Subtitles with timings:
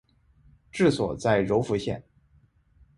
[0.71, 2.03] 治所在柔服县。